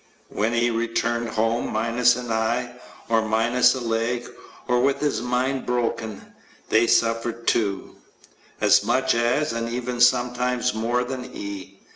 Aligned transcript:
When 0.29 0.51
he 0.51 0.71
returned 0.71 1.29
home 1.29 1.71
minus 1.71 2.15
an 2.15 2.31
eye, 2.31 2.71
or 3.07 3.21
minus 3.21 3.75
a 3.75 3.79
leg 3.79 4.27
or 4.67 4.81
with 4.81 4.99
his 4.99 5.21
mind 5.21 5.67
broken, 5.67 6.33
they 6.69 6.87
suffered 6.87 7.45
too 7.45 7.97
as 8.59 8.83
much 8.83 9.13
as 9.13 9.53
and 9.53 9.69
even 9.69 10.01
sometimes 10.01 10.73
more 10.73 11.03
than 11.03 11.31
he. 11.31 11.81